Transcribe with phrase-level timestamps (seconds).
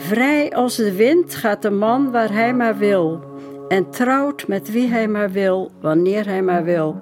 [0.00, 3.20] Vrij als de wind gaat de man waar hij maar wil.
[3.68, 6.98] En trouwt met wie hij maar wil, wanneer hij maar wil.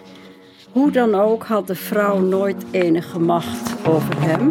[0.72, 4.50] Hoe dan ook had de vrouw nooit enige macht over hem.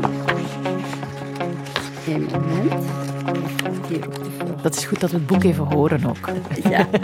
[2.07, 2.85] Eén moment.
[3.87, 4.61] Hier op de volgende.
[4.61, 6.29] Dat is goed dat we het boek even horen ook.
[6.69, 6.87] Ja.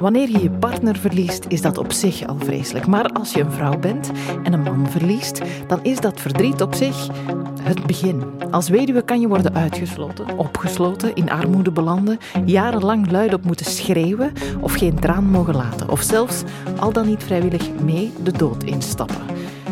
[0.00, 2.86] Wanneer je je partner verliest, is dat op zich al vreselijk.
[2.86, 4.10] Maar als je een vrouw bent
[4.42, 7.08] en een man verliest, dan is dat verdriet op zich
[7.66, 8.22] het begin.
[8.50, 14.72] Als weduwe kan je worden uitgesloten, opgesloten, in armoede belanden, jarenlang luidop moeten schreeuwen of
[14.72, 15.88] geen traan mogen laten.
[15.88, 16.42] Of zelfs,
[16.78, 19.24] al dan niet vrijwillig, mee de dood instappen.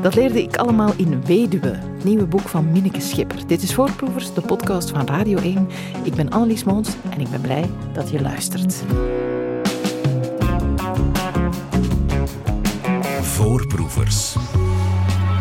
[0.03, 3.47] Dat leerde ik allemaal in Weduwe, het nieuwe boek van Minneke Schipper.
[3.47, 5.69] Dit is Voorproevers, de podcast van Radio 1.
[6.03, 8.83] Ik ben Annelies Moons en ik ben blij dat je luistert.
[13.23, 14.37] Voorproevers.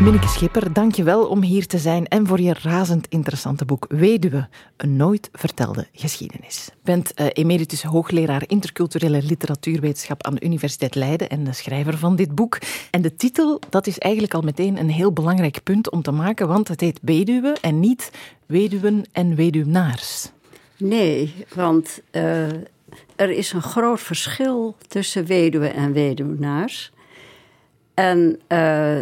[0.01, 3.85] Minneke Schipper, dank je wel om hier te zijn en voor je razend interessante boek
[3.89, 4.47] Weduwe,
[4.77, 6.69] een nooit vertelde geschiedenis.
[6.83, 12.35] Bent eh, emeritus hoogleraar interculturele literatuurwetenschap aan de Universiteit Leiden en de schrijver van dit
[12.35, 12.57] boek.
[12.91, 16.47] En de titel, dat is eigenlijk al meteen een heel belangrijk punt om te maken,
[16.47, 18.11] want het heet Weduwe en niet
[18.45, 20.31] Weduwen en Weduwnaars.
[20.77, 22.47] Nee, want eh,
[23.15, 26.91] er is een groot verschil tussen weduwe en weduwnaars.
[27.93, 28.97] En eh,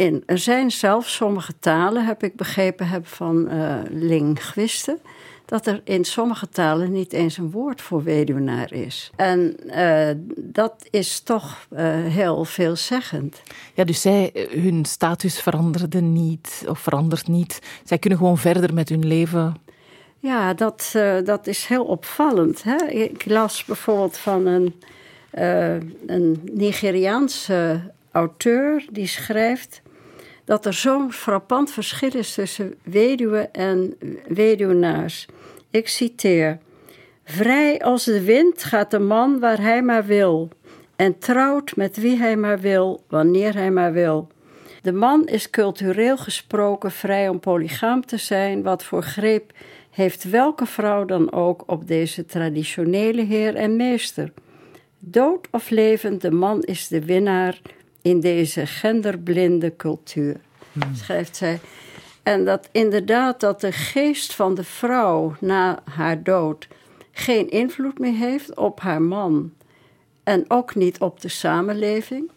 [0.00, 4.98] in, er zijn zelfs sommige talen, heb ik begrepen heb van eh, linguisten,
[5.44, 9.10] dat er in sommige talen niet eens een woord voor weduwnaar is.
[9.16, 13.42] En eh, dat is toch eh, heel veelzeggend.
[13.74, 17.60] Ja, dus zij, hun status veranderde niet of verandert niet.
[17.84, 19.54] Zij kunnen gewoon verder met hun leven.
[20.18, 20.90] Ja, dat,
[21.24, 22.62] dat is heel opvallend.
[22.62, 22.86] Hè?
[22.86, 24.74] Ik las bijvoorbeeld van een,
[26.06, 27.80] een Nigeriaanse
[28.12, 29.82] auteur die schrijft
[30.50, 33.94] dat er zo'n frappant verschil is tussen weduwe en
[34.28, 35.26] weduwnaars.
[35.70, 36.58] Ik citeer:
[37.24, 40.48] Vrij als de wind gaat de man waar hij maar wil,
[40.96, 44.28] en trouwt met wie hij maar wil, wanneer hij maar wil.
[44.82, 49.52] De man is cultureel gesproken vrij om polygaam te zijn, wat voor greep
[49.90, 54.32] heeft welke vrouw dan ook op deze traditionele heer en meester.
[54.98, 57.60] Dood of levend, de man is de winnaar
[58.02, 60.36] in deze genderblinde cultuur,
[60.94, 61.60] schrijft zij.
[62.22, 66.68] En dat inderdaad dat de geest van de vrouw na haar dood
[67.12, 69.52] geen invloed meer heeft op haar man
[70.22, 72.30] en ook niet op de samenleving.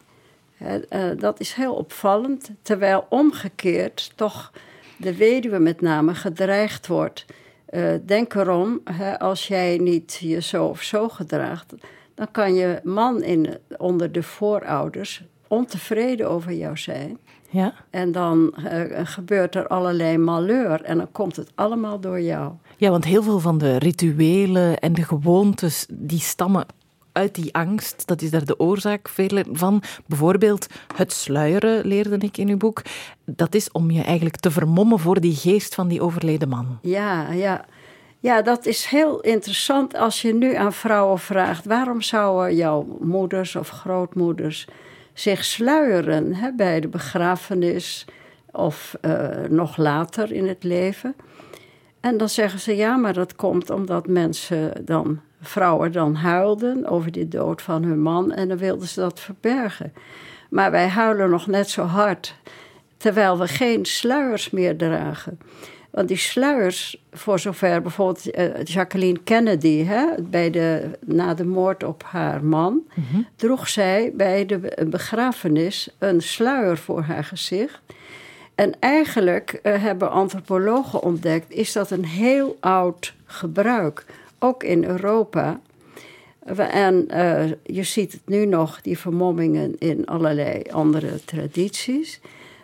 [0.58, 4.52] Eh, dat is heel opvallend, terwijl omgekeerd toch
[4.98, 7.26] de weduwe met name gedreigd wordt.
[7.66, 8.82] Eh, denk erom,
[9.18, 11.74] als jij niet je zo of zo gedraagt,
[12.16, 17.18] dan kan je man in, onder de voorouders ontevreden over jou zijn.
[17.50, 17.74] Ja?
[17.90, 22.52] En dan eh, gebeurt er allerlei malheur en dan komt het allemaal door jou.
[22.78, 26.66] ja, want heel veel van de rituelen en de gewoontes die stammen
[27.12, 28.08] uit die angst.
[28.08, 29.84] Dat is daar de oorzaak veel van.
[30.06, 32.82] Bijvoorbeeld het sluieren, leerde ik in uw boek.
[33.26, 36.80] Dat is om je eigenlijk te vermommen voor die geest van die overleden man.
[36.82, 37.66] Ja, ja.
[38.20, 43.56] Ja, dat is heel interessant als je nu aan vrouwen vraagt: waarom zouden jouw moeders
[43.56, 44.68] of grootmoeders
[45.14, 48.06] zich sluieren hè, bij de begrafenis
[48.52, 51.16] of eh, nog later in het leven?
[52.00, 57.12] En dan zeggen ze ja, maar dat komt omdat mensen dan, vrouwen dan huilden over
[57.12, 59.94] de dood van hun man en dan wilden ze dat verbergen.
[60.50, 62.36] Maar wij huilen nog net zo hard,
[62.98, 65.40] terwijl we geen sluiers meer dragen.
[65.94, 71.84] Want die sluiers, voor zover bijvoorbeeld eh, Jacqueline Kennedy, hè, bij de, na de moord
[71.84, 72.82] op haar man,
[73.36, 77.82] droeg zij bij de be- begrafenis een sluier voor haar gezicht.
[78.56, 84.06] En eigenlijk eh, hebben antropologen ontdekt, is dat een heel oud gebruik,
[84.40, 85.60] ook in Europa.
[86.58, 92.20] En eh, je ziet het nu nog, die vermommingen in allerlei andere tradities.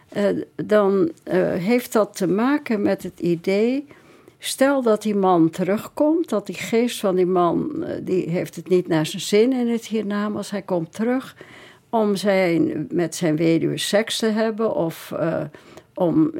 [0.09, 0.23] Eh,
[0.55, 3.87] dan eh, heeft dat te maken met het idee.
[4.37, 8.69] Stel dat die man terugkomt, dat die geest van die man, eh, die heeft het
[8.69, 10.51] niet naar zijn zin in het hiernamaals.
[10.51, 11.35] Hij komt terug
[11.89, 15.13] om zijn, met zijn weduwe seks te hebben of
[15.93, 16.31] om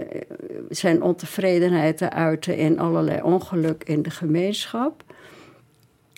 [0.69, 5.03] zijn ontevredenheid te uiten in allerlei ongeluk in de gemeenschap.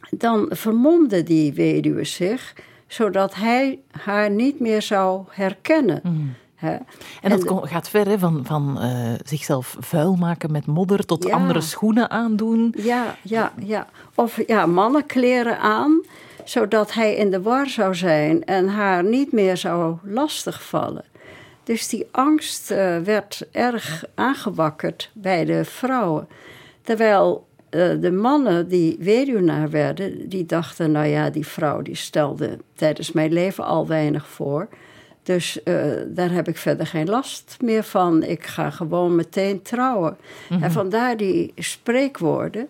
[0.09, 2.55] Dan vermomde die weduwe zich,
[2.87, 6.01] zodat hij haar niet meer zou herkennen.
[7.21, 8.89] En dat gaat ver, hè, van, van eh,
[9.23, 11.35] zichzelf vuil maken met modder tot Ja.
[11.35, 12.73] andere schoenen aandoen.
[12.77, 13.87] Ja, ja, ja.
[14.15, 16.01] Of ja, mannenkleren aan,
[16.43, 21.03] zodat hij in de war zou zijn en haar niet meer zou lastigvallen.
[21.63, 26.27] Dus die angst eh, werd erg aangewakkerd bij de vrouwen.
[26.81, 32.57] Terwijl eh, de mannen die weduwnaar werden, die dachten, nou ja, die vrouw die stelde
[32.75, 34.67] tijdens mijn leven al weinig voor.
[35.33, 35.75] Dus eh,
[36.07, 38.23] daar heb ik verder geen last meer van.
[38.23, 40.17] Ik ga gewoon meteen trouwen.
[40.61, 42.69] En vandaar die spreekwoorden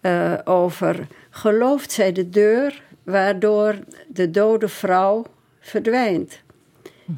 [0.00, 3.78] eh, over gelooft zij de deur waardoor
[4.08, 5.24] de dode vrouw
[5.60, 6.40] verdwijnt.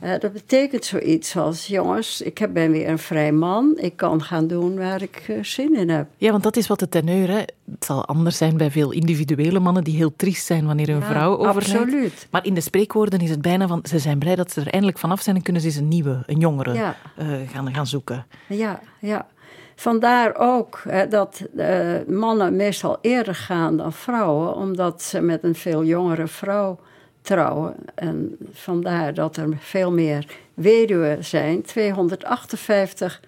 [0.04, 3.72] Uh, dat betekent zoiets als: jongens, ik ben weer een vrij man.
[3.76, 6.06] Ik kan gaan doen waar ik uh, zin in heb.
[6.16, 7.28] Ja, want dat is wat de teneur.
[7.28, 7.38] Hè.
[7.70, 11.06] Het zal anders zijn bij veel individuele mannen die heel triest zijn wanneer hun Ja,
[11.06, 11.56] vrouw overlijdt.
[11.74, 12.26] absoluut.
[12.30, 14.98] Maar in de spreekwoorden is het bijna van: ze zijn blij dat ze er eindelijk
[14.98, 16.96] vanaf zijn en kunnen ze eens een nieuwe, een jongere Ja.
[17.16, 18.26] eh, gaan, gaan zoeken.
[18.48, 19.26] Ja, ja.
[19.74, 25.54] Vandaar ook hè, dat eh, mannen meestal eerder gaan dan vrouwen, omdat ze met een
[25.54, 26.78] veel jongere vrouw
[27.28, 27.74] trouwen.
[27.94, 31.62] En vandaar dat er veel meer weduwen zijn.
[31.62, 33.20] 258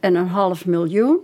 [0.00, 1.18] en een half miljoen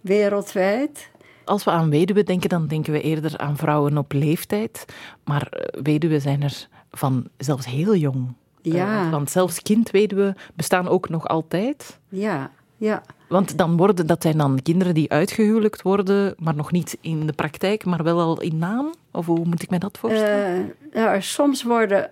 [0.00, 1.10] wereldwijd.
[1.44, 4.84] Als we aan weduwen denken, dan denken we eerder aan vrouwen op leeftijd.
[5.24, 8.34] Maar eh, weduwen zijn er van zelfs heel jong.
[8.62, 9.04] Ja.
[9.04, 11.98] Eh, want zelfs kindweduwen bestaan ook nog altijd.
[12.08, 13.02] Ja, ja.
[13.28, 17.32] Want dan worden, dat zijn dan kinderen die uitgehuwelijkt worden, maar nog niet in de
[17.32, 18.94] praktijk, maar wel al in naam?
[19.10, 20.74] Of hoe moet ik mij dat voorstellen?
[20.92, 22.10] Eh, nou, soms worden,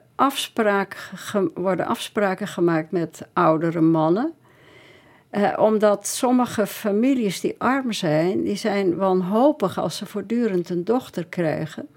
[1.55, 4.33] worden afspraken gemaakt met oudere mannen.
[5.31, 11.27] Eh, omdat sommige families die arm zijn, die zijn wanhopig als ze voortdurend een dochter
[11.27, 11.89] krijgen.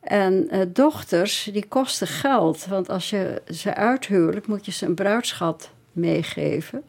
[0.00, 2.66] En eh, dochters, die kosten geld.
[2.66, 6.84] Want als je ze uithuwelijkt, moet je ze een bruidschat meegeven.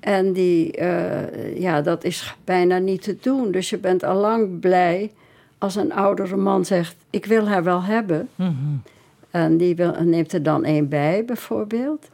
[0.00, 3.50] En die, eh, ja, dat is bijna niet te doen.
[3.50, 5.10] Dus je bent al lang blij
[5.58, 8.28] als een oudere man zegt: Ik wil haar wel hebben.
[8.34, 8.54] Mhm.
[9.30, 12.08] En die wil, neemt er dan één bij, bijvoorbeeld.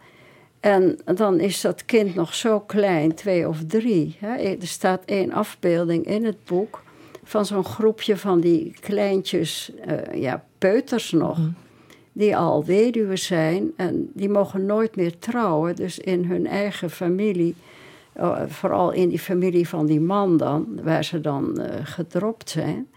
[0.60, 4.16] En dan is dat kind nog zo klein, twee of drie.
[4.18, 4.34] Hè.
[4.36, 6.82] Er staat één afbeelding in het boek
[7.24, 11.38] van zo'n groepje van die kleintjes, eh, ja, peuters nog,
[12.12, 15.76] die al weduwe zijn en die mogen nooit meer trouwen.
[15.76, 17.54] Dus in hun eigen familie,
[18.46, 22.88] vooral in die familie van die man dan, waar ze dan eh, gedropt zijn,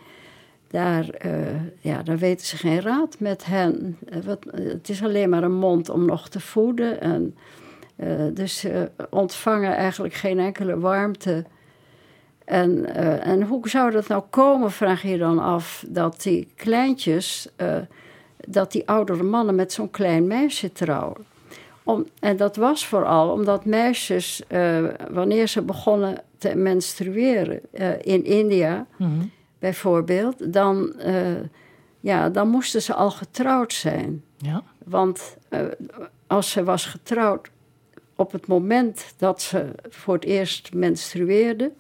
[0.68, 1.32] daar, eh,
[1.80, 3.98] ja, daar weten ze geen raad met hen.
[4.10, 7.02] Eh, wat, het is alleen maar een mond om nog te voeden.
[7.02, 7.36] En,
[8.34, 11.46] dus ze ontvangen eigenlijk geen enkele warmte.
[12.46, 17.50] En, en hoe zou dat nou komen, vraag je dan af, dat die kleintjes,
[18.38, 21.26] dat die oudere mannen met zo'n klein meisje trouwen.
[21.90, 28.26] Om, en dat was vooral omdat meisjes, eh, wanneer ze begonnen te menstrueren eh, in
[28.26, 29.26] India Mhm.
[29.60, 31.16] bijvoorbeeld, dan, eh,
[32.00, 34.24] ja, dan moesten ze al getrouwd zijn.
[34.38, 34.64] Ja.
[34.86, 35.38] Want
[36.28, 37.50] als ze was getrouwd
[38.16, 41.72] op het moment dat ze voor het eerst menstrueerde,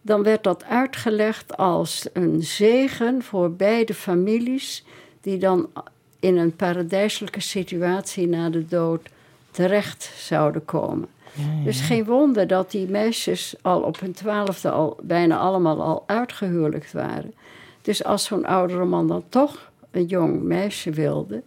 [0.00, 4.84] dan werd dat uitgelegd als een zegen voor beide families,
[5.20, 5.68] die dan
[6.20, 9.08] in een paradijselijke situatie na de dood
[9.52, 11.08] terecht zouden komen.
[11.64, 16.92] Dus geen wonder dat die meisjes al op hun twaalfde al bijna allemaal al uitgehuwelijkd
[16.92, 17.34] waren.
[17.82, 21.42] Dus als zo'n oudere man dan toch een jong meisje wilde,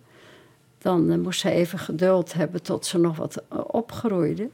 [0.77, 4.49] dan eh, moest zij even geduld hebben tot ze nog wat eh, opgroeide.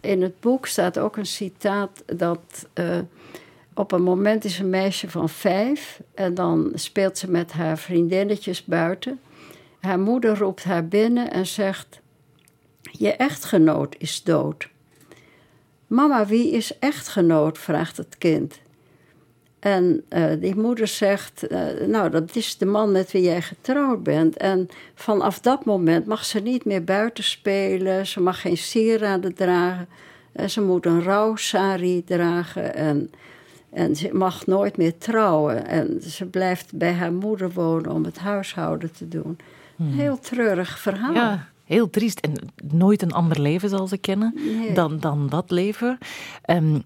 [0.00, 2.98] In het boek staat ook een citaat dat eh,
[3.74, 8.64] op een moment is een meisje van vijf en dan speelt ze met haar vriendinnetjes
[8.64, 9.20] buiten.
[9.80, 12.00] Haar moeder roept haar binnen en zegt:
[12.98, 14.68] Je echtgenoot is dood.
[15.86, 17.58] Mama, wie is echtgenoot?
[17.58, 18.60] vraagt het kind.
[19.58, 24.02] En eh, die moeder zegt: eh, Nou, dat is de man met wie jij getrouwd
[24.02, 24.36] bent.
[24.36, 28.06] En vanaf dat moment mag ze niet meer buiten spelen.
[28.06, 29.88] Ze mag geen sieraden dragen.
[30.32, 32.74] En ze moet een rouwsari dragen.
[32.74, 33.10] En,
[33.70, 35.66] en ze mag nooit meer trouwen.
[35.66, 39.38] En ze blijft bij haar moeder wonen om het huishouden te doen.
[39.78, 41.14] Een heel treurig verhaal.
[41.14, 42.20] Ja, heel triest.
[42.20, 42.32] En
[42.72, 44.72] nooit een ander leven zal ze kennen Nee.
[44.72, 45.98] dan, dan dat leven.
[46.42, 46.78] Ehm,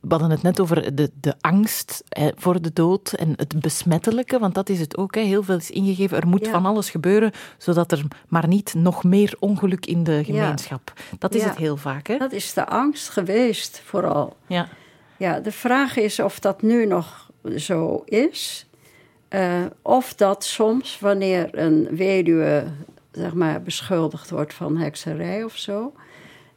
[0.00, 4.38] we hadden het net over de, de angst hè, voor de dood en het besmettelijke,
[4.38, 5.14] want dat is het ook.
[5.14, 5.20] Hè.
[5.20, 6.16] Heel veel is ingegeven.
[6.20, 6.50] Er moet Ja.
[6.50, 10.92] van alles gebeuren, zodat er maar niet nog meer ongeluk in de gemeenschap.
[11.18, 11.48] Dat is Ja.
[11.48, 12.06] het heel vaak.
[12.06, 12.16] Hè?
[12.18, 14.36] Dat is de angst geweest, vooral.
[14.46, 14.68] Ja.
[15.16, 18.66] Ja, de vraag is of dat nu nog zo is.
[19.28, 22.64] eh, of dat soms, wanneer een weduwe
[23.12, 25.92] zeg maar, beschuldigd wordt van hekserij of zo,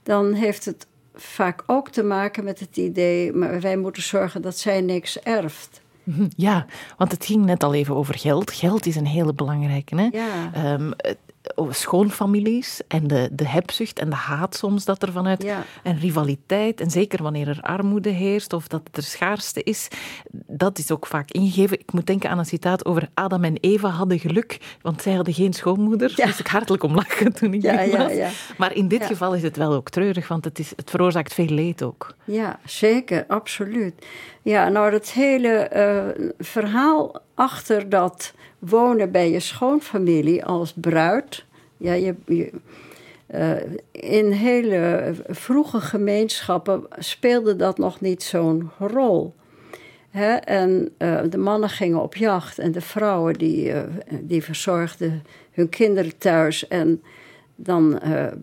[0.04, 4.58] dan heeft het vaak ook te maken met het idee, maar wij moeten zorgen dat
[4.58, 5.82] zij niks erft.
[6.36, 6.66] Ja,
[6.98, 8.52] want het ging net al even over geld.
[8.52, 9.96] Geld is een hele belangrijke.
[9.96, 10.08] Hè?
[10.12, 10.54] Ja.
[10.54, 10.92] Ehm,
[11.70, 15.64] schoonfamilies en de, de hebzucht en de haat soms dat er vanuit Ja.
[15.84, 19.88] en rivaliteit en zeker wanneer er armoede heerst of dat het er schaarste is,
[20.48, 21.80] dat is ook vaak ingegeven.
[21.80, 25.34] Ik moet denken aan een citaat over Adam en Eva hadden geluk, want zij hadden
[25.34, 26.14] geen schoonmoeder.
[26.16, 26.26] Ja.
[26.26, 28.30] Dus ik hartelijk om lachen toen ik Ja, dit ja, ja.
[28.58, 31.46] Maar in dit geval is het wel ook treurig, want het, is, het veroorzaakt veel
[31.50, 32.16] leed ook.
[32.24, 34.06] Ja, zeker, absoluut.
[34.46, 41.46] Ja, nou, dat hele eh, verhaal achter dat wonen bij je schoonfamilie als bruid.
[41.78, 42.16] Ja, je,
[43.28, 43.52] eh,
[43.92, 49.34] in hele vroege gemeenschappen speelde dat nog niet zo'n rol.
[50.44, 53.74] En eh, de mannen gingen op jacht en de vrouwen die,
[54.22, 56.68] die verzorgden hun kinderen thuis.
[56.68, 57.04] En
[57.56, 58.00] dan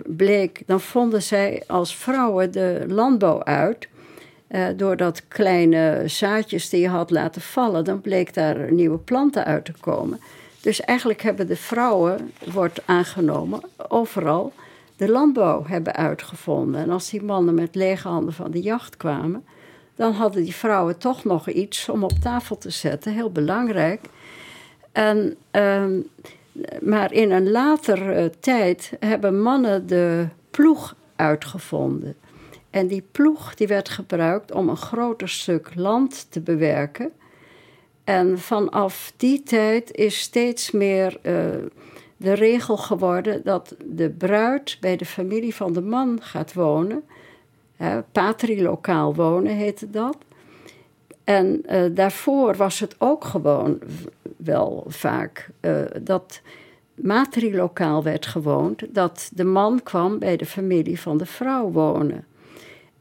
[0.07, 3.91] bleek, dan vonden zij als vrouwen de landbouw uit.
[4.53, 9.65] Eh, doordat kleine zaadjes die je had laten vallen, dan bleek daar nieuwe planten uit
[9.65, 10.21] te komen.
[10.61, 14.53] Dus eigenlijk hebben de vrouwen, wordt aangenomen, overal
[14.97, 16.81] de landbouw hebben uitgevonden.
[16.81, 19.45] En als die mannen met lege handen van de jacht kwamen,
[19.97, 24.01] dan hadden die vrouwen toch nog iets om op tafel te zetten, heel belangrijk.
[24.93, 26.01] En, ehm,
[26.81, 32.17] maar in een later tijd hebben mannen de ploeg uitgevonden.
[32.73, 37.13] En die ploeg die werd gebruikt om een groter stuk land te bewerken.
[38.05, 41.35] En vanaf die tijd is steeds meer eh,
[42.17, 47.03] de regel geworden dat de bruid bij de familie van de man gaat wonen.
[47.77, 50.17] Hè, patrilokaal wonen heette dat.
[51.25, 53.79] En eh, daarvoor was het ook gewoon
[54.37, 56.41] wel vaak eh, dat
[56.95, 62.27] matrilokaal werd gewoond, dat de man kwam bij de familie van de vrouw wonen.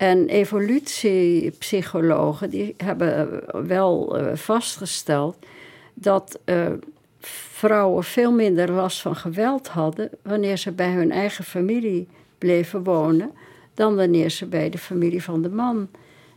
[0.02, 5.38] En evolutiepsychologen die hebben wel eh, vastgesteld
[5.94, 6.68] dat eh,
[7.20, 13.32] vrouwen veel minder last van geweld hadden wanneer ze bij hun eigen familie bleven wonen,
[13.74, 15.90] dan wanneer ze bij de familie van de man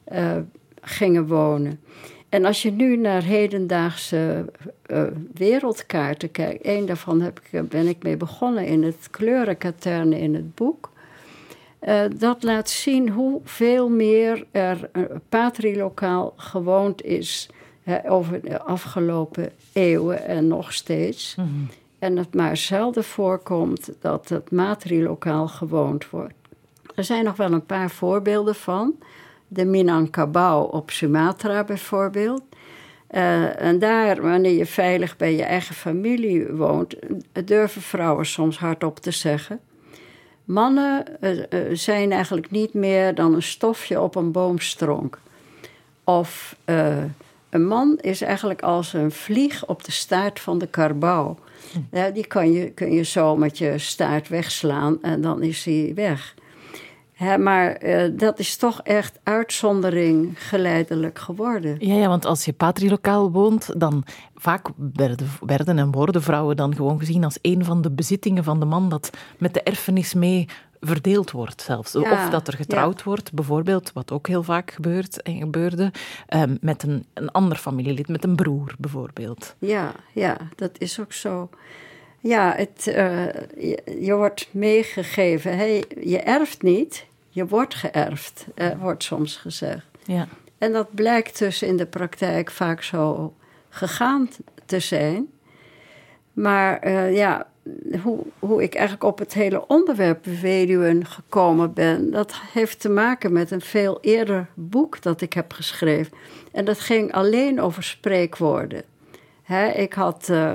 [0.04, 0.36] eh,
[0.80, 1.80] gingen wonen.
[2.28, 4.44] En als je nu naar hedendaagse
[5.34, 10.54] wereldkaarten kijkt, één daarvan heb ik, ben ik mee begonnen in het kleurenkatern in het
[10.54, 10.92] boek.
[11.84, 17.48] Eh, dat laat zien hoeveel meer er uh, patrilokaal gewoond is
[18.06, 21.34] over de afgelopen eeuwen en nog steeds.
[21.34, 21.48] Mhm.
[21.98, 26.34] En het maar zelden voorkomt dat het matrilokaal gewoond wordt.
[26.94, 28.94] Er zijn nog wel een paar voorbeelden van.
[29.48, 32.42] De Minangkabau op Sumatra bijvoorbeeld.
[33.10, 36.96] Uh, en daar, wanneer je veilig bij je eigen familie woont,
[37.44, 39.60] durven vrouwen soms hardop te zeggen.
[40.44, 45.18] Mannen uh, uh, zijn eigenlijk niet meer dan een stofje op een boomstronk.
[46.04, 46.96] Of uh,
[47.50, 51.38] een man is eigenlijk als een vlieg op de staart van de karbouw.
[51.90, 55.92] Ja, die kan je, kun je zo met je staart wegslaan en dan is hij
[55.94, 56.34] weg.
[57.38, 61.76] Maar uh, dat is toch echt uitzondering geleidelijk geworden.
[61.78, 64.04] Ja, ja, want als je patrilokaal woont, dan
[64.34, 68.60] vaak werden, werden en worden vrouwen dan gewoon gezien als een van de bezittingen van
[68.60, 70.48] de man dat met de erfenis mee
[70.80, 71.92] verdeeld wordt zelfs.
[71.92, 73.04] Ja, of dat er getrouwd ja.
[73.04, 75.92] wordt, bijvoorbeeld, wat ook heel vaak gebeurt en gebeurde,
[76.34, 79.54] um, met een, een ander familielid, met een broer bijvoorbeeld.
[79.58, 81.48] Ja, ja, dat is ook zo.
[82.26, 83.26] Ja, het, uh,
[83.56, 85.56] je, je, wordt meegegeven.
[85.56, 89.86] Hey, je erft niet, je wordt geërfd, uh, wordt soms gezegd.
[90.04, 90.28] Ja.
[90.58, 93.34] En dat blijkt dus in de praktijk vaak zo
[93.68, 94.28] gegaan
[94.66, 95.26] te zijn.
[96.32, 97.46] Maar uh, ja,
[98.02, 103.32] hoe, hoe ik eigenlijk op het hele onderwerp weduwen gekomen ben, dat heeft te maken
[103.32, 106.12] met een veel eerder boek dat ik heb geschreven.
[106.52, 108.82] En dat ging alleen over spreekwoorden.
[109.44, 110.52] He, ik had uh,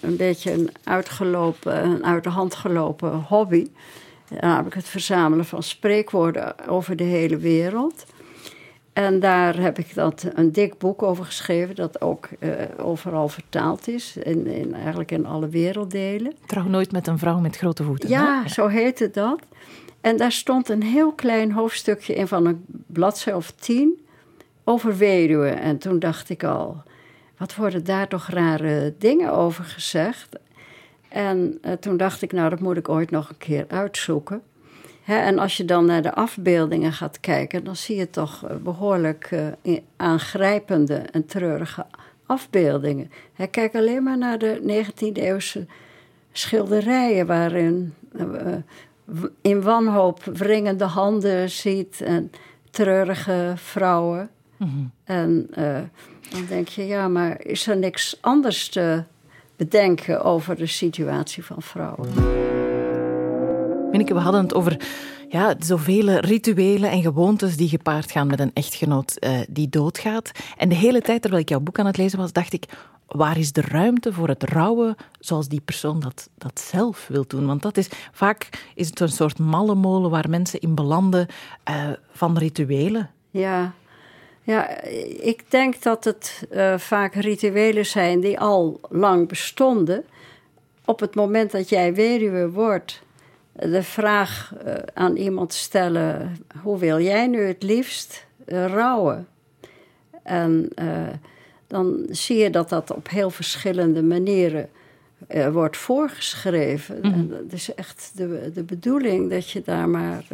[0.00, 3.66] een, beetje een uitgelopen, een uit de hand gelopen hobby.
[4.40, 8.04] Namelijk het verzamelen van spreekwoorden over de hele wereld.
[8.92, 13.88] En daar heb ik dat, een dik boek over geschreven, dat ook uh, overal vertaald
[13.88, 16.32] is, in, in, eigenlijk in alle werelddelen.
[16.46, 18.08] Trouw nooit met een vrouw met grote voeten.
[18.08, 18.48] Ja, hè?
[18.48, 19.38] zo heette dat.
[20.00, 24.06] En daar stond een heel klein hoofdstukje in van een bladzij of tien
[24.64, 25.60] over weduwen.
[25.60, 26.82] En toen dacht ik al,
[27.38, 30.36] wat worden daar toch rare dingen over gezegd?
[31.08, 34.42] En uh, toen dacht ik, nou, dat moet ik ooit nog een keer uitzoeken.
[35.02, 39.30] Hè, en als je dan naar de afbeeldingen gaat kijken, dan zie je toch behoorlijk
[39.64, 41.86] uh, aangrijpende en treurige
[42.26, 43.10] afbeeldingen.
[43.32, 45.66] Hè, kijk alleen maar naar de 19e-eeuwse
[46.32, 48.54] schilderijen, waarin uh,
[49.40, 52.30] in wanhoop wringende handen ziet en
[52.70, 54.30] treurige vrouwen.
[54.56, 54.92] Mm -hmm.
[55.04, 55.48] En
[56.30, 59.02] dan denk je, ja, maar is er niks anders te
[59.56, 62.08] bedenken over de situatie van vrouwen.
[63.90, 64.80] Minneke, we hadden het over
[65.28, 70.30] ja, zoveel rituelen en gewoontes die gepaard gaan met een echtgenoot uh, die doodgaat.
[70.56, 72.64] En de hele tijd terwijl ik jouw boek aan het lezen was, dacht ik,
[73.06, 77.46] waar is de ruimte voor het rouwen zoals die persoon dat, dat zelf wil doen?
[77.46, 81.26] Want dat is, vaak is het een soort malle molen waar mensen in belanden
[81.70, 83.10] uh, van rituelen.
[83.30, 83.72] Ja,
[84.48, 84.80] ja,
[85.20, 90.04] ik denk dat het uh, vaak rituelen zijn die al lang bestonden.
[90.84, 93.02] Op het moment dat jij weduwe wordt,
[93.52, 99.28] de vraag uh, aan iemand stellen: hoe wil jij nu het liefst uh, rouwen?
[100.22, 100.68] En
[101.66, 104.68] dan zie je dat dat op heel verschillende manieren
[105.52, 106.98] wordt voorgeschreven.
[107.02, 107.12] Mm.
[107.12, 110.24] En dat is echt de, de bedoeling dat je daar maar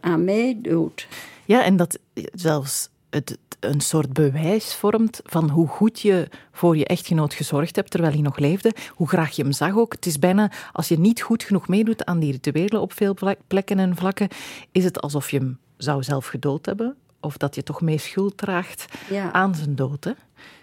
[0.00, 1.06] aan meedoet.
[1.44, 1.98] Ja, en dat
[2.32, 7.90] zelfs het een soort bewijs vormt van hoe goed je voor je echtgenoot gezorgd hebt
[7.90, 9.92] terwijl hij nog leefde, hoe graag je hem zag ook.
[9.92, 13.78] Het is bijna, als je niet goed genoeg meedoet aan die rituelen op veel plekken
[13.78, 14.28] en vlakken,
[14.72, 18.36] is het alsof je hem zou zelf gedood hebben of dat je toch mee schuld
[18.36, 18.84] draagt
[19.32, 20.04] aan zijn dood.
[20.04, 20.12] Hè?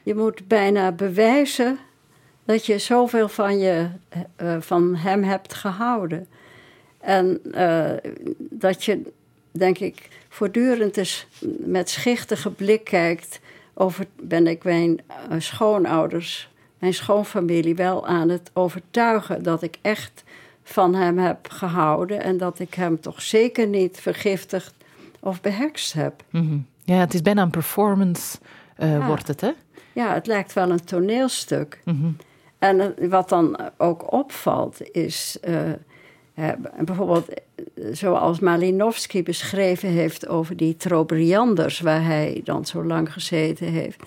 [0.03, 1.79] Je moet bijna bewijzen
[2.45, 3.87] dat je zoveel van, je,
[4.41, 6.27] uh, van hem hebt gehouden.
[6.99, 7.91] En uh,
[8.37, 9.11] dat je,
[9.51, 11.27] denk ik, voortdurend eens
[11.57, 13.39] met schichtige blik kijkt
[13.73, 20.23] over ben ik mijn eh, schoonouders, mijn schoonfamilie wel aan het overtuigen dat ik echt
[20.63, 24.73] van hem heb gehouden en dat ik hem toch zeker niet vergiftigd
[25.19, 26.23] of behekst heb.
[26.29, 26.57] Mhm.
[26.83, 28.37] Ja, het is bijna een performance,
[28.77, 29.51] uh, wordt het, hè?
[29.93, 31.79] Ja, het lijkt wel een toneelstuk.
[31.85, 32.17] Mm
[32.57, 35.59] En wat dan ook opvalt is uh,
[36.79, 37.27] bijvoorbeeld
[37.91, 43.99] zoals Malinowski beschreven heeft over die Trobrianders, waar hij dan zo lang gezeten heeft.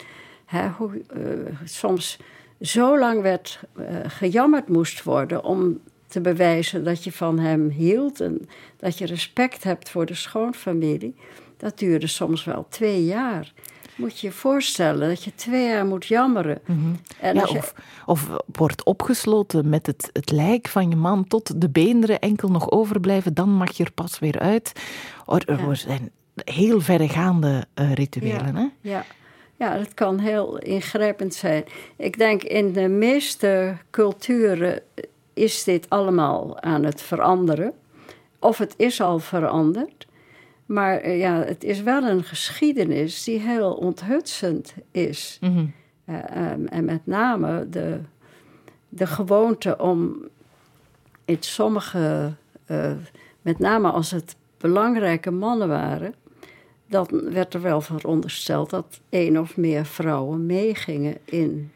[0.79, 2.19] hoe uh, soms
[2.61, 8.21] zo lang werd uh, gejammerd moest worden om te bewijzen dat je van hem hield
[8.21, 11.15] en dat je respect hebt voor de schoonfamilie.
[11.57, 13.53] Dat duurde soms wel twee jaar
[14.03, 16.61] moet je je voorstellen dat je twee jaar moet jammeren.
[16.65, 16.95] Mhm.
[17.21, 17.75] en ja, of,
[18.07, 22.71] of, wordt opgesloten met het, het lijk van je man tot de beenderen enkel nog
[22.71, 24.73] overblijven, dan mag je er pas weer uit.
[25.27, 26.11] Er, zijn
[26.45, 28.55] heel verregaande uh, rituelen.
[28.55, 28.61] Ja.
[28.61, 28.91] Hè?
[28.91, 29.05] ja.
[29.57, 31.65] Ja, dat kan heel ingrijpend zijn.
[31.97, 34.83] Ik denk in de meeste culturen
[35.35, 37.73] is dit allemaal aan het veranderen.
[38.39, 40.07] Of het is al veranderd.
[40.67, 45.39] Maar eh, ja, het is wel een geschiedenis die heel onthutsend is.
[45.41, 45.67] Mhm.
[46.05, 48.01] Eh, ehm, en met name de,
[48.89, 50.17] de gewoonte om
[51.25, 52.33] in sommige,
[52.67, 52.93] uh,
[53.43, 56.15] met name als het belangrijke mannen waren,
[56.87, 61.73] dan werd er wel verondersteld dat één of meer vrouwen meegingen in,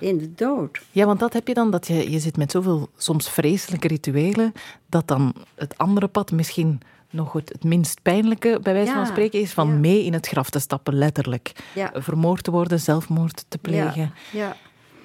[0.00, 0.80] in de dood.
[0.90, 4.52] Ja, want dat heb je dan, dat je, je zit met zoveel soms vreselijke rituelen,
[4.86, 6.80] dat dan het andere pad misschien
[7.10, 10.50] nog het, het minst pijnlijke, bij wijze van spreken, is van mee in het graf
[10.50, 11.52] te stappen, letterlijk.
[11.92, 14.12] Vermoord te worden, zelfmoord te plegen.
[14.32, 14.56] Ja.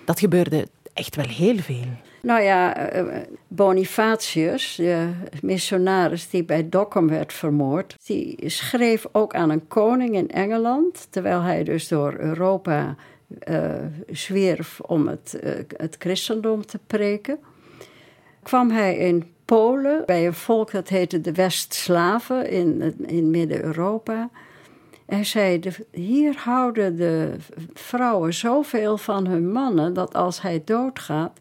[0.05, 1.87] Dat gebeurde echt wel heel veel.
[2.21, 5.09] Nou ja, eh, Bonifatius, de
[5.41, 11.41] missionaris die bij Dokkum werd vermoord, die schreef ook aan een koning in Engeland, terwijl
[11.41, 12.95] hij dus door Europa
[13.49, 13.73] uh,
[14.09, 17.39] zwierf om het, uh, het christendom te preken.
[18.43, 24.29] Kwam hij in Polen, bij een volk dat heette de West-Slaven in, in Midden-Europa.
[25.05, 25.59] Hij zei:
[25.91, 27.35] Hier houden de
[27.73, 31.39] vrouwen zoveel van hun mannen dat als hij doodgaat,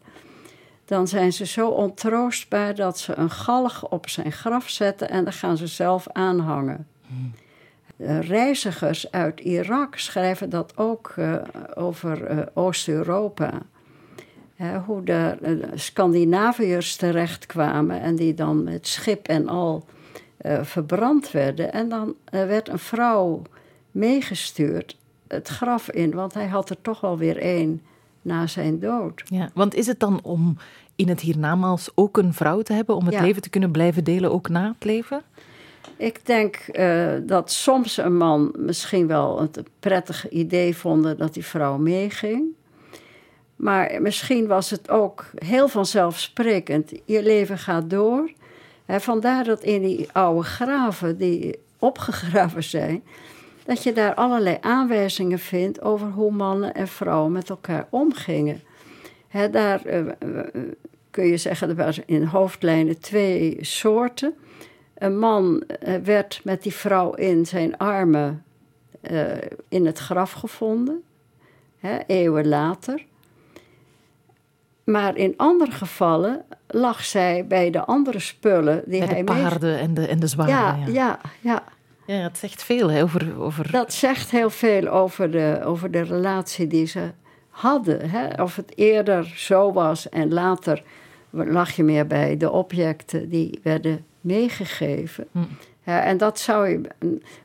[0.85, 5.33] dan zijn ze zo ontroostbaar dat ze een galg op zijn graf zetten en dan
[5.33, 6.87] gaan ze zelf aanhangen.
[8.19, 11.35] Reizigers uit Irak schrijven dat ook uh,
[11.75, 13.51] over uh, Oost-Europa
[14.85, 15.37] hoe de,
[15.73, 19.85] Scandinaviërs terechtkwamen en die dan met schip en al
[20.45, 21.73] uh, verbrand werden.
[21.73, 23.41] En dan uh, werd een vrouw
[23.91, 27.81] meegestuurd het graf in, want hij had er toch wel weer één
[28.21, 29.23] na zijn dood.
[29.25, 30.57] Ja, want is het dan om
[30.95, 34.31] in het hiernamaals ook een vrouw te hebben, om het leven te kunnen blijven delen
[34.31, 35.21] ook na het leven?
[35.97, 41.45] Ik denk uh, dat soms een man misschien wel een prettig idee vond dat die
[41.45, 42.43] vrouw meeging.
[43.65, 46.91] Maar misschien was het ook heel vanzelfsprekend.
[47.05, 48.31] Je leven gaat door.
[48.87, 53.03] Vandaar dat in die oude graven die opgegraven zijn,
[53.65, 58.61] dat je daar allerlei aanwijzingen vindt over hoe mannen en vrouwen met elkaar omgingen.
[59.51, 60.13] Daar uh,
[61.11, 64.33] kun je zeggen, er waren in hoofdlijnen twee soorten.
[64.97, 68.43] Een man uh, werd met die vrouw in zijn armen
[69.69, 71.03] in het graf gevonden,
[72.07, 73.05] eeuwen later.
[74.85, 79.41] Maar in andere gevallen lag zij bij de andere spullen die Bij hij de mee-
[79.43, 80.55] paarden en de, en de zwaarden.
[80.55, 81.63] Ja, Ja, ja, ja.
[82.07, 83.39] Ja, het zegt veel hè, over...
[83.39, 83.71] over...
[83.71, 87.11] Dat zegt heel veel over de, over de relatie die ze
[87.49, 88.09] hadden.
[88.09, 88.41] Hè?
[88.43, 90.83] Of het eerder zo was en later
[91.29, 95.27] lag je meer bij de objecten die werden meegegeven.
[95.31, 95.39] Hm.
[95.85, 96.81] Ja, en dat zou je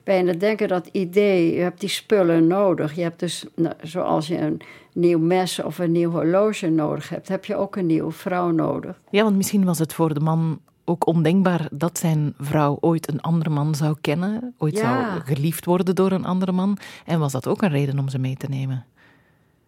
[0.05, 2.95] bijna denken, dat idee, je hebt die spullen nodig.
[2.95, 4.61] Je hebt dus, nou, zoals je een
[4.93, 9.01] nieuw mes of een nieuw horloge nodig hebt, heb je ook een nieuwe vrouw nodig.
[9.11, 13.21] Ja, want misschien was het voor de man ook ondenkbaar dat zijn vrouw ooit een
[13.21, 14.81] andere man zou kennen, ooit Ja.
[15.11, 16.79] zou geliefd worden door een andere man.
[17.07, 18.85] En was dat ook een reden om ze mee te nemen?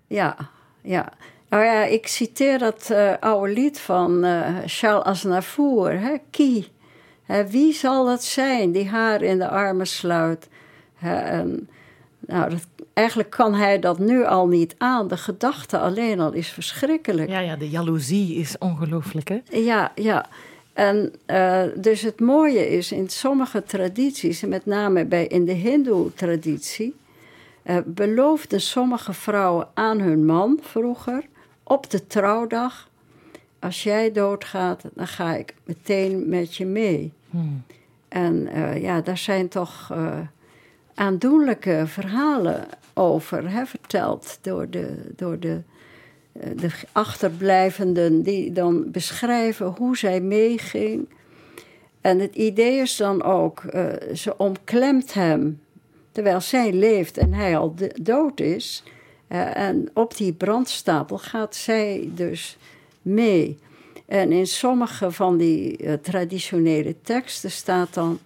[0.07, 0.37] Ja,
[0.83, 1.13] ja.
[1.49, 6.69] Nou ja, ik citeer dat eh, oude lied van eh, Charles Aznavour, hè, Kie.
[7.49, 10.49] Wie zal het zijn die haar in de armen sluit?
[11.01, 11.69] En,
[12.19, 15.09] nou, dat, eigenlijk kan hij dat nu al niet aan.
[15.09, 17.29] De gedachte alleen al is verschrikkelijk.
[17.29, 19.41] Ja, ja, de jaloezie is ongelooflijk, hè?
[19.51, 20.27] Ja, ja.
[20.73, 25.53] En eh, dus het mooie is in sommige tradities, en met name bij, in de
[25.53, 26.95] Hindoe-traditie,
[27.63, 31.25] eh, beloofden sommige vrouwen aan hun man vroeger
[31.63, 32.89] op de trouwdag:
[33.59, 37.13] Als jij doodgaat, dan ga ik meteen met je mee.
[37.33, 37.65] Hmm.
[38.09, 40.19] En eh, ja, daar zijn toch eh,
[40.95, 42.65] aandoenlijke verhalen
[42.95, 45.61] over hè, verteld door de, door de,
[46.33, 51.09] eh, de achterblijvenden, die dan beschrijven hoe zij meeging.
[52.01, 53.63] En het idee is dan ook,
[54.15, 55.61] ze omklemt hem
[56.13, 58.83] terwijl zij leeft en hij al dood is.
[59.29, 62.59] En op die brandstapel gaat zij dus
[63.03, 63.59] mee.
[64.13, 68.19] En in sommige van die eh, traditionele teksten staat dan...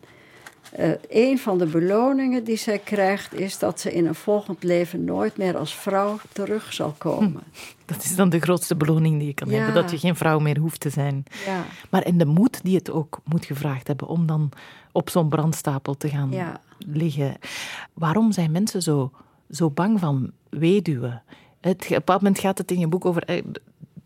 [0.72, 3.35] eh, een van de beloningen die zij krijgt...
[3.35, 7.42] is dat ze in een volgend leven nooit meer als vrouw terug zal komen.
[7.85, 9.57] Dat is dan de grootste beloning die je kan Ja.
[9.57, 11.25] hebben, dat je geen vrouw meer hoeft te zijn.
[11.46, 14.51] Ja, Maar en de moed die het ook moet gevraagd hebben om dan
[14.92, 16.61] op zo'n brandstapel te gaan ja.
[16.79, 17.35] liggen.
[17.94, 19.11] Waarom zijn mensen zo,
[19.51, 21.22] zo bang van weduwen?
[21.61, 23.42] Het, op een bepaald moment gaat het in je boek over...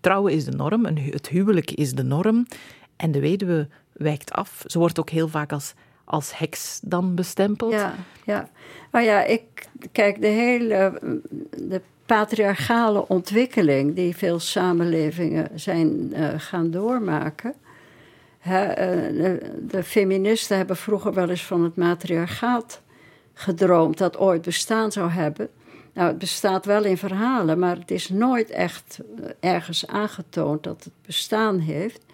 [0.00, 2.46] trouwen is de norm, het huwelijk is de norm.
[2.96, 4.62] En de weduwe wijkt af.
[4.66, 7.72] Ze wordt ook heel vaak als, als heks dan bestempeld.
[7.72, 8.48] Ja, ja.
[8.90, 11.00] Nou ja, ik kijk de hele
[11.56, 17.54] de patriarchale ontwikkeling die veel samenlevingen zijn eh, gaan doormaken.
[18.40, 22.80] Eh, de, de feministen hebben vroeger wel eens van het matriarchaat
[23.34, 25.48] gedroomd dat ooit bestaan zou hebben.
[25.94, 30.84] Nou, het bestaat wel in verhalen, maar het is nooit echt eh, ergens aangetoond dat
[30.84, 32.04] het bestaan heeft.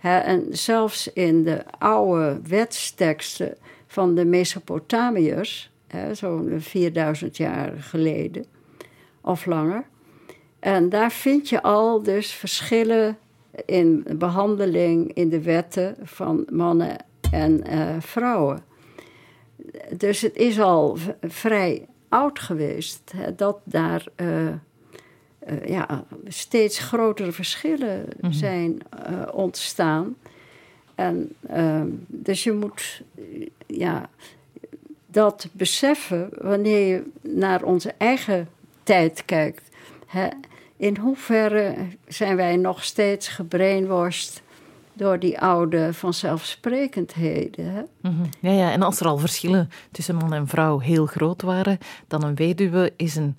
[0.00, 3.56] En zelfs in de oude wetsteksten
[3.86, 5.70] van de Mesopotamiërs,
[6.12, 8.44] zo'n 4000 jaar geleden
[9.20, 9.84] of langer.
[10.58, 13.18] En daar vind je al dus verschillen
[13.64, 16.96] in behandeling in de wetten van mannen
[17.30, 18.64] en eh, vrouwen.
[19.96, 24.54] Dus het is al vrij oud geweest dat daar eh, eh,
[25.64, 30.16] ja, steeds grotere verschillen zijn eh, ontstaan.
[30.94, 33.02] En ehm, dus je moet
[33.66, 34.08] ja,
[35.06, 38.48] dat beseffen wanneer je naar onze eigen
[38.82, 39.68] tijd kijkt.
[40.06, 40.28] Hè,
[40.76, 41.74] in hoeverre
[42.08, 44.42] zijn wij nog steeds gebrainwashed
[45.00, 47.72] door die oude vanzelfsprekendheden?
[47.72, 47.82] Hè?
[48.00, 48.24] Mhm.
[48.40, 52.24] ja, ja, en als er al verschillen tussen man en vrouw heel groot waren, dan
[52.24, 53.34] een weduwe is een,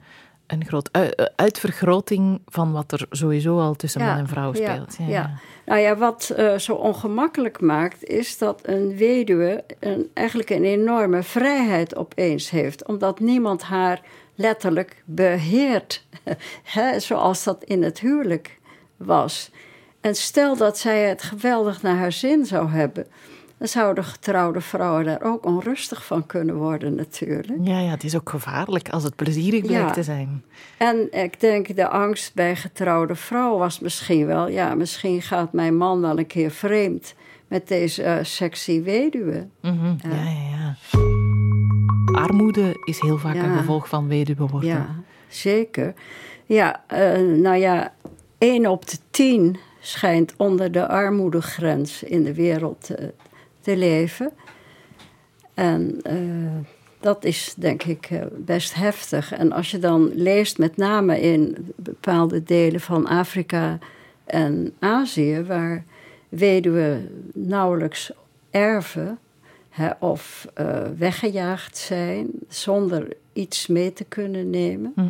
[0.47, 1.01] een groot eh,
[1.35, 4.97] uitvergroting van wat er sowieso al tussen man en vrouw ja, speelt.
[5.09, 10.63] Ja, Nou ja, wat eh, zo ongemakkelijk maakt, is dat een weduwe een, eigenlijk een
[10.63, 14.01] enorme vrijheid opeens heeft, omdat niemand haar
[14.35, 16.05] letterlijk beheert,
[16.75, 18.59] hè, zoals dat in het huwelijk
[18.97, 19.51] was.
[20.01, 23.07] En stel dat zij het geweldig naar haar zin zou hebben,
[23.57, 27.59] dan zouden getrouwde vrouwen daar ook onrustig van kunnen worden, natuurlijk.
[27.63, 29.91] Ja, ja, het is ook gevaarlijk als het plezierig blijkt Ja.
[29.93, 30.43] te zijn.
[30.77, 34.47] En ik denk, de angst bij getrouwde vrouwen was misschien wel...
[34.47, 37.13] ja, misschien gaat mijn man wel een keer vreemd
[37.47, 39.47] met deze eh, sexy weduwe.
[39.61, 40.75] Mhm, Ja, ja, ja.
[42.19, 43.43] Armoede is heel vaak Ja.
[43.43, 44.69] een gevolg van weduwe worden.
[44.69, 44.95] Ja,
[45.27, 45.93] zeker.
[46.45, 47.93] Ja, eh, nou ja,
[48.37, 52.89] één op de tien schijnt onder de armoedegrens in de wereld
[53.61, 54.31] te leven.
[55.53, 56.15] En eh,
[56.99, 59.33] dat is denk ik eh, best heftig.
[59.33, 63.79] En als je dan leest, met name in bepaalde delen van Afrika
[64.25, 65.83] en Azië, waar
[66.29, 68.11] weduwen nauwelijks
[68.49, 69.19] erven
[69.69, 74.91] hè, of eh, weggejaagd zijn zonder iets mee te kunnen nemen.
[74.95, 75.07] Hm.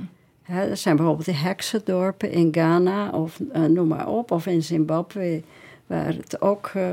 [0.51, 5.43] Er zijn bijvoorbeeld de heksendorpen in Ghana of eh, noem maar op, of in Zimbabwe,
[5.87, 6.87] waar het ook eh,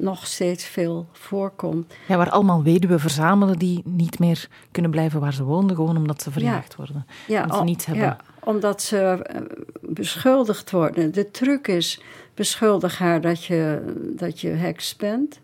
[0.00, 1.94] nog steeds veel voorkomt.
[2.08, 6.22] Ja, waar allemaal weduwen verzamelen die niet meer kunnen blijven waar ze woonden, gewoon omdat
[6.22, 7.06] ze verjaagd worden.
[7.26, 8.04] Ja, omdat ze niets hebben.
[8.04, 9.40] ja, omdat ze eh,
[9.80, 11.12] beschuldigd worden.
[11.12, 12.00] De truc is,
[12.34, 13.82] beschuldig haar dat je,
[14.16, 15.40] dat je heks bent.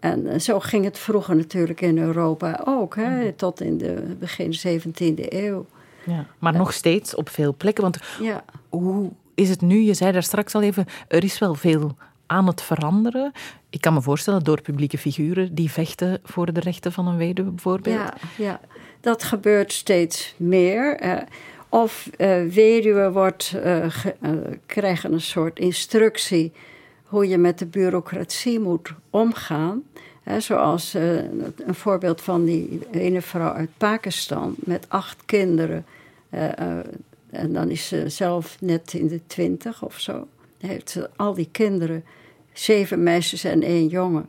[0.00, 3.34] En zo ging het vroeger natuurlijk in Europa ook, hè, Mhm.
[3.36, 5.66] tot in de begin 17e eeuw.
[6.06, 7.82] Ja, maar nog steeds op veel plekken.
[7.82, 9.80] Want Ja, hoe is het nu?
[9.80, 13.32] Je zei daar straks al even, er is wel veel aan het veranderen.
[13.70, 17.50] Ik kan me voorstellen door publieke figuren die vechten voor de rechten van een weduwe
[17.50, 17.96] bijvoorbeeld.
[17.96, 18.60] ja, ja,
[19.00, 20.96] dat gebeurt steeds meer.
[20.96, 21.16] eh,
[21.68, 24.30] of eh weduwen wordt, eh, ge- eh,
[24.66, 26.52] krijgen een soort instructie
[27.04, 29.82] hoe je met de bureaucratie moet omgaan.
[30.22, 31.16] Hè, zoals eh,
[31.66, 35.84] een voorbeeld van die ene vrouw uit Pakistan met acht kinderen.
[36.34, 36.84] Eh, eh,
[37.30, 40.28] en dan is ze zelf net in de twintig of zo.
[40.60, 42.04] Heeft ze al die kinderen,
[42.52, 44.28] zeven meisjes en één jongen.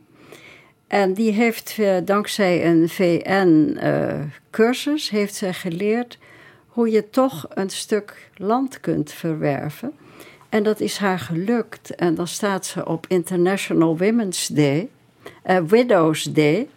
[0.86, 4.30] En die heeft eh, dankzij een VN-cursus
[5.10, 6.18] heeft geleerd
[6.66, 9.92] hoe je toch een stuk land kunt verwerven.
[10.48, 11.94] En dat is haar gelukt.
[11.94, 14.88] En dan staat ze op International Women's Day,
[15.66, 16.68] Widows Day.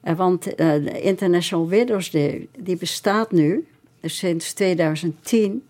[0.00, 3.66] Want de International Widows Day die bestaat nu
[4.02, 5.66] sinds 2010.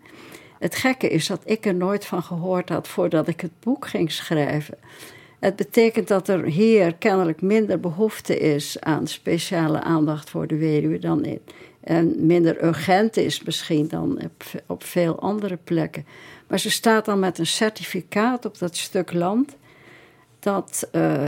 [0.59, 4.12] Het gekke is dat ik er nooit van gehoord had voordat ik het boek ging
[4.12, 4.79] schrijven.
[5.40, 10.99] Het betekent dat er hier kennelijk minder behoefte is aan speciale aandacht voor de weduwe
[10.99, 11.40] dan in.
[11.81, 14.21] En minder urgent is misschien dan
[14.66, 16.07] op, veel andere plekken.
[16.49, 19.57] Maar ze staat dan met een certificaat op dat stuk land.
[20.38, 21.25] Dat, eh,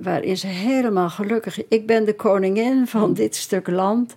[0.00, 1.68] waarin ze helemaal gelukkig.
[1.68, 4.16] Ik ben de koningin van dit stuk land.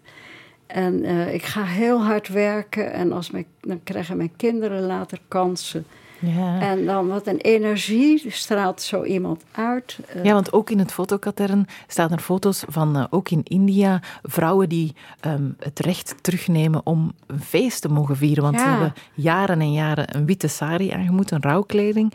[0.73, 2.93] En eh, ik ga heel hard werken.
[2.93, 5.86] En als mijn, dan krijgen mijn kinderen later kansen.
[6.19, 6.60] Ja.
[6.60, 9.99] En dan wat een energie straalt zo iemand uit.
[10.07, 14.01] Eh, Ja, want ook in het fotokatern staan er foto's van, eh, ook in India,
[14.23, 18.43] vrouwen die ehm, het recht terugnemen om een feest te mogen vieren.
[18.43, 22.13] Want ze hebben jaren en jaren een witte sari aangemoet, een rouwkleding,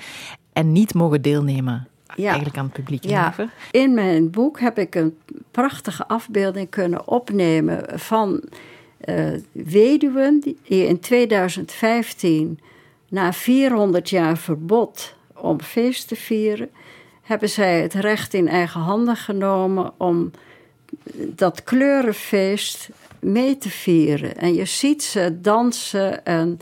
[0.52, 2.26] en niet mogen deelnemen Ja.
[2.26, 3.35] eigenlijk aan het publieke Ja,
[3.70, 5.18] in mijn boek heb ik een
[5.50, 8.42] prachtige afbeelding kunnen opnemen van
[9.00, 12.61] eh, weduwen die in 2015,
[13.09, 16.70] na 400 jaar verbod om feest te vieren,
[17.22, 20.31] hebben zij het recht in eigen handen genomen om
[21.14, 24.37] dat kleurenfeest mee te vieren.
[24.37, 26.59] En je ziet ze dansen en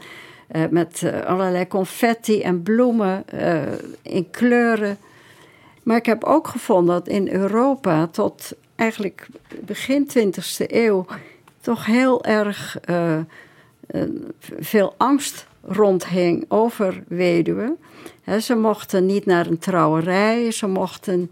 [0.46, 3.24] eh, met eh, allerlei confetti en bloemen
[4.02, 4.98] in kleuren.
[5.84, 9.26] Maar ik heb ook gevonden dat in Europa tot eigenlijk
[9.64, 11.06] begin 20e eeuw
[11.60, 13.24] toch heel erg eh, eh,
[14.58, 17.76] veel angst rondhing over weduwen.
[18.40, 21.30] Ze mochten niet naar een trouwerij, ze mochten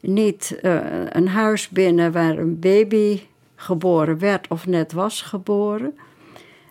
[0.00, 0.76] niet eh,
[1.08, 3.20] een huis binnen waar een baby
[3.56, 5.98] geboren werd of net was geboren.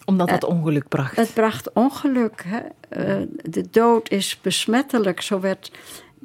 [0.06, 1.16] Omdat dat ongeluk bracht.
[1.16, 2.46] Het bracht ongeluk.
[2.48, 2.60] Hè?
[3.44, 5.72] De dood is besmettelijk, zo werd,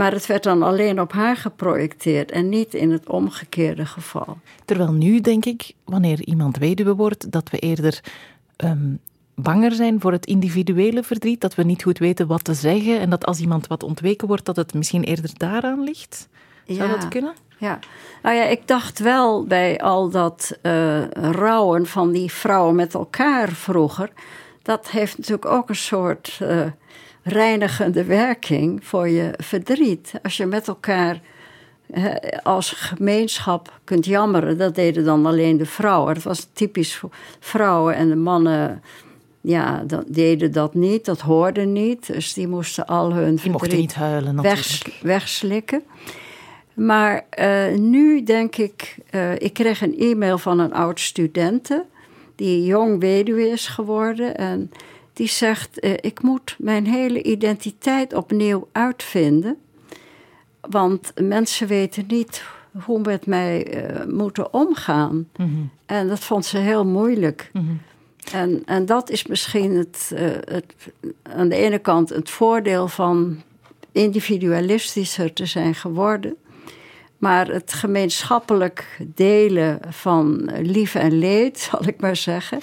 [0.02, 4.38] maar het werd dan alleen op haar geprojecteerd en niet in het omgekeerde geval.
[4.64, 8.00] Terwijl nu denk ik, wanneer iemand weduwe wordt, dat we eerder
[8.56, 8.94] ehm,
[9.34, 13.10] banger zijn voor het individuele verdriet, dat we niet goed weten wat te zeggen en
[13.10, 16.28] dat als iemand wat ontweken wordt, dat het misschien eerder daaraan ligt.
[16.66, 16.96] Zou Ja.
[16.96, 17.32] dat kunnen?
[17.58, 17.78] Ja,
[18.22, 23.48] nou ja, ik dacht wel bij al dat eh, rouwen van die vrouwen met elkaar
[23.48, 24.10] vroeger.
[24.62, 26.66] Dat heeft natuurlijk ook een soort eh,
[27.22, 30.12] reinigende werking voor je verdriet.
[30.22, 31.20] Als je met elkaar
[32.42, 36.14] als gemeenschap kunt jammeren, dat deden dan alleen de vrouwen.
[36.14, 38.82] Dat was typisch voor vrouwen en de mannen.
[39.40, 42.06] Ja, dat, deden dat niet, dat hoorde niet.
[42.06, 45.82] Dus die moesten al hun Die mochten verdriet niet huilen wegs- wegslikken.
[46.74, 51.84] Maar eh, nu denk ik, eh, ik kreeg een e-mail van een oud studente
[52.36, 54.70] die jong weduwe is geworden en
[55.12, 59.56] die zegt: eh, ik moet mijn hele identiteit opnieuw uitvinden,
[60.60, 62.42] want mensen weten niet
[62.84, 65.28] hoe met mij eh, moeten omgaan.
[65.36, 65.50] Mhm.
[65.86, 67.50] En dat vond ze heel moeilijk.
[67.52, 67.72] Mhm.
[68.32, 70.74] En, en dat is misschien het, eh, het,
[71.22, 73.42] aan de ene kant het voordeel van
[73.92, 76.36] individualistischer te zijn geworden.
[77.18, 82.58] Maar het gemeenschappelijk delen van lief en leed, zal ik maar zeggen,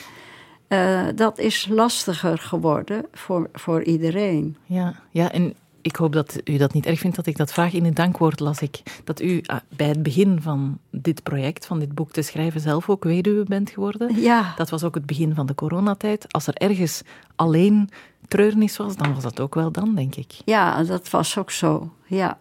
[0.70, 4.58] eh, dat is lastiger geworden voor, voor iedereen.
[4.66, 7.74] Ja, ja, en Ik hoop dat u dat niet erg vindt dat ik dat vraag.
[7.74, 11.80] In het dankwoord las ik dat u ah, bij het begin van dit project, van
[11.80, 14.22] dit boek te schrijven, zelf ook weduwe bent geworden.
[14.22, 14.54] Ja.
[14.56, 16.34] Dat was ook het begin van de coronatijd.
[16.34, 17.02] Als er ergens
[17.36, 17.90] alleen
[18.28, 20.32] treurnis was, dan was dat ook wel dan, denk ik.
[20.46, 21.94] Ja, dat was ook zo.
[22.06, 22.38] Ja,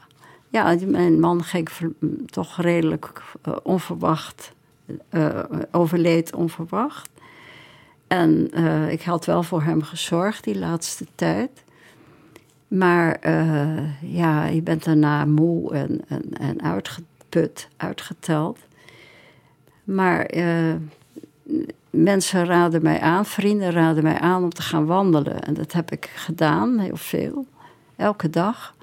[0.48, 1.68] ja mijn man ging
[2.26, 4.52] toch redelijk uh, onverwacht,
[5.10, 7.08] uh, overleed onverwacht.
[8.08, 11.50] En uh, ik had wel voor hem gezorgd die laatste tijd.
[12.68, 16.00] Maar uh, ja, je bent daarna moe en,
[16.32, 18.58] en, uitgeput, uitgeteld.
[19.84, 20.74] Maar uh,
[21.90, 25.42] mensen raden mij aan, vrienden raden mij aan om te gaan wandelen.
[25.42, 27.46] En dat heb ik gedaan, heel veel,
[27.96, 28.74] elke dag.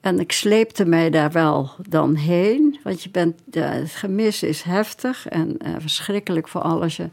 [0.00, 5.28] En ik sleepte mij daar wel dan heen, want je bent, het gemis is heftig
[5.28, 7.08] en verschrikkelijk voor als je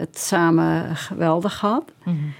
[0.00, 1.92] het samen geweldig had.
[2.04, 2.32] Mm -hmm.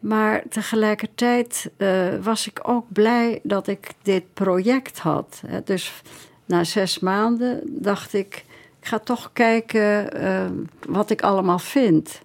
[0.00, 5.42] Maar tegelijkertijd uh, was ik ook blij dat ik dit project had.
[5.64, 6.02] Dus
[6.44, 8.44] na zes maanden dacht ik,
[8.80, 10.46] ik ga toch kijken uh,
[10.88, 12.20] wat ik allemaal vind.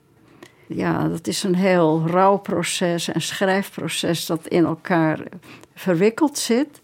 [0.68, 5.20] Ja, dat is een heel rouwproces en schrijfproces dat in elkaar
[5.76, 6.82] verwikkeld zit.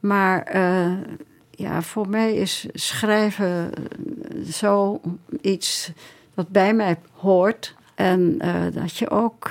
[0.00, 0.92] Maar uh,
[1.50, 3.70] ja, voor mij is schrijven
[4.50, 5.00] zo
[5.40, 5.92] iets
[6.34, 7.74] wat bij mij hoort.
[7.94, 8.38] En
[8.72, 9.50] dat je ook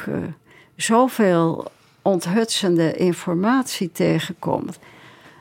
[0.75, 4.79] zoveel onthutsende informatie tegenkomt.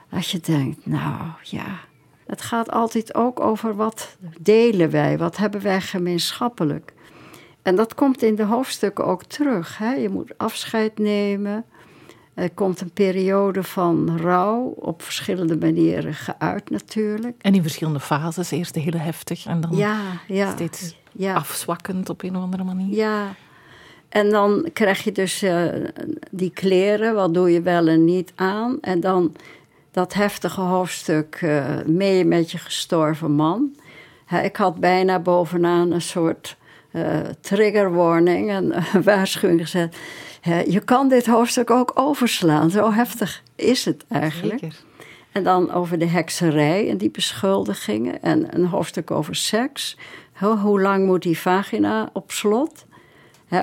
[0.08, 1.78] Dat je denkt, nou ja,
[2.26, 6.92] het gaat altijd ook over wat delen wij, wat hebben wij gemeenschappelijk.
[7.62, 9.78] En dat komt in de hoofdstukken ook terug.
[9.78, 9.92] Hè?
[9.92, 11.64] Je moet afscheid nemen.
[12.34, 17.42] Er komt een periode van rouw, op verschillende manieren geuit natuurlijk.
[17.42, 21.34] En in verschillende fases, eerst heel heftig en dan ja, ja, steeds ja.
[21.34, 22.94] afzwakkend op een of andere manier.
[22.94, 23.34] Ja,
[24.08, 25.64] en dan krijg je dus uh,
[26.30, 28.78] die kleren, wat doe je wel en niet aan.
[28.80, 29.36] En dan
[29.90, 33.76] dat heftige hoofdstuk uh, mee met je gestorven man.
[34.42, 36.56] ik had bijna bovenaan een soort
[36.92, 39.96] uh, trigger warning, een waarschuwing gezet.
[40.68, 44.58] je kan dit hoofdstuk ook overslaan, zo heftig is het eigenlijk.
[44.58, 44.76] Zeker.
[45.32, 48.22] En dan over de hekserij en die beschuldigingen.
[48.22, 49.96] En een hoofdstuk over seks.
[50.50, 52.84] Hoe lang moet die vagina op slot?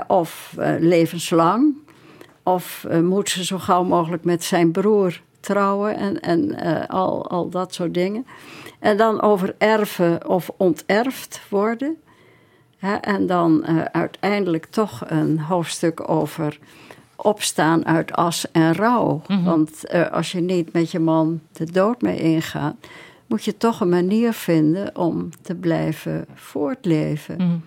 [0.07, 1.73] of uh, levenslang.
[2.43, 7.29] Of uh, moet ze zo gauw mogelijk met zijn broer trouwen en, en uh, al,
[7.29, 8.25] al dat soort dingen.
[8.79, 11.97] En dan over erven of onterfd worden.
[12.77, 16.59] Hè, en dan uiteindelijk toch een hoofdstuk over
[17.15, 19.21] opstaan uit as en rouw.
[19.27, 19.45] Mm -hmm.
[19.45, 22.75] Want als je niet met je man de dood mee ingaat,
[23.29, 27.35] moet je toch een manier vinden om te blijven voortleven.
[27.37, 27.63] Mm -hmm.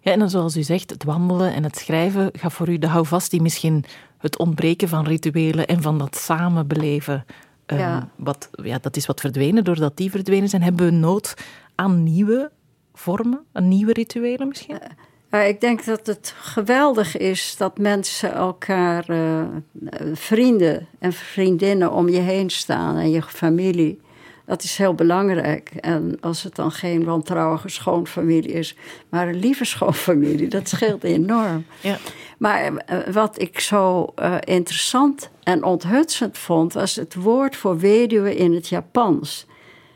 [0.00, 2.86] Ja, en dan zoals u zegt, het wandelen en het schrijven gaat voor u de
[2.86, 3.84] houvast die misschien
[4.18, 7.24] het ontbreken van rituelen en van dat samen beleven,
[7.66, 8.08] um, Ja.
[8.16, 9.64] Wat, ja, dat is wat verdwenen.
[9.64, 11.34] Doordat die verdwenen zijn, hebben we nood
[11.74, 12.50] aan nieuwe
[12.94, 14.78] vormen, aan nieuwe rituelen misschien?
[15.30, 19.42] Ja, ik denk dat het geweldig is dat mensen elkaar, uh,
[20.12, 24.00] vrienden en vriendinnen om je heen staan en je familie.
[24.50, 25.70] Dat is heel belangrijk.
[25.80, 28.76] En als het dan geen wantrouwige schoonfamilie is,
[29.08, 31.64] maar een lieve schoonfamilie, dat scheelt enorm.
[31.80, 31.98] Ja.
[32.38, 38.36] Maar uh, wat ik zo uh, interessant en onthutsend vond, was het woord voor weduwe
[38.36, 39.46] in het Japans.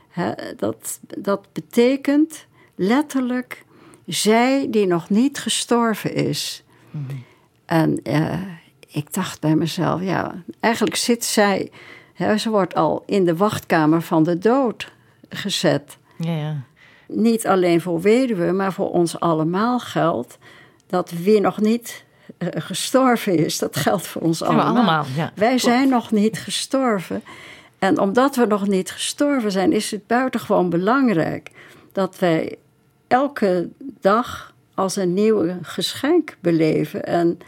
[0.08, 3.64] He, dat, dat betekent letterlijk
[4.06, 6.64] zij die nog niet gestorven is.
[6.90, 7.04] Mhm.
[7.64, 8.42] En uh,
[8.88, 11.70] ik dacht bij mezelf, ja, eigenlijk zit zij.
[12.14, 14.92] He, ze wordt al in de wachtkamer van de dood
[15.29, 15.96] gezet.
[16.18, 16.57] Ja, ja.
[17.09, 20.38] Niet alleen voor weduwen, maar voor ons allemaal geldt
[20.87, 22.05] dat wie nog niet
[22.38, 24.66] uh, gestorven is, dat geldt voor ons allemaal.
[24.66, 25.33] allemaal, ja.
[25.35, 27.22] Wij zijn nog niet gestorven.
[27.79, 31.50] En omdat we nog niet gestorven zijn, is het buitengewoon belangrijk
[31.92, 32.59] dat wij
[33.07, 33.68] elke
[34.00, 37.38] dag als een nieuw geschenk beleven en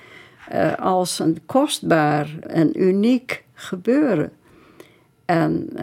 [0.52, 4.32] uh, als een kostbaar en uniek gebeuren.
[5.26, 5.82] En uh,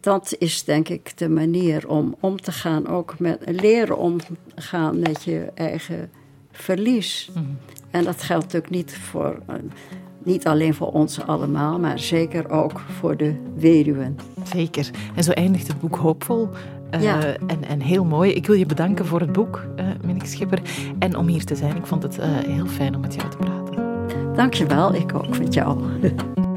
[0.00, 5.22] dat is denk ik de manier om om te gaan, ook met leren omgaan met
[5.22, 6.10] je eigen
[6.52, 7.30] verlies.
[7.34, 7.44] Mhm.
[7.90, 9.54] En dat geldt natuurlijk niet, voor, uh,
[10.22, 14.16] niet alleen voor ons allemaal, maar zeker ook voor de weduwen.
[14.52, 14.90] Zeker.
[15.14, 16.48] En zo eindigt het boek hoopvol.
[16.94, 17.20] Uh, Ja.
[17.46, 18.32] en, en heel mooi.
[18.32, 19.66] Ik wil je bedanken voor het boek,
[20.04, 20.62] Minnik Schipper.
[20.98, 21.76] En om hier te zijn.
[21.76, 24.34] Ik vond het heel fijn om met jou te praten.
[24.34, 25.82] Dankjewel, ik ook met jou.